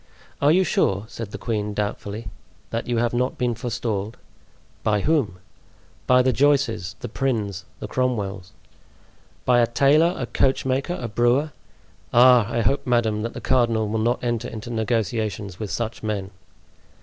"Are 0.41 0.51
you 0.51 0.63
sure," 0.63 1.05
said 1.07 1.29
the 1.29 1.37
queen 1.37 1.75
doubtfully, 1.75 2.27
"that 2.71 2.87
you 2.87 2.97
have 2.97 3.13
not 3.13 3.37
been 3.37 3.53
forestalled?" 3.53 4.17
"By 4.81 5.01
whom?" 5.01 5.37
"By 6.07 6.23
the 6.23 6.33
Joices, 6.33 6.95
the 7.01 7.07
Prinns, 7.07 7.65
the 7.79 7.87
Cromwells?" 7.87 8.51
"By 9.45 9.59
a 9.59 9.67
tailor, 9.67 10.15
a 10.17 10.25
coachmaker, 10.25 10.97
a 10.99 11.07
brewer! 11.07 11.51
Ah! 12.11 12.51
I 12.51 12.61
hope, 12.61 12.87
madame, 12.87 13.21
that 13.21 13.33
the 13.33 13.41
cardinal 13.41 13.87
will 13.89 13.99
not 13.99 14.23
enter 14.23 14.47
into 14.47 14.71
negotiations 14.71 15.59
with 15.59 15.69
such 15.69 16.01
men!" 16.01 16.31